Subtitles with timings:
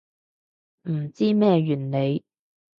[0.89, 2.23] 唔知咩原理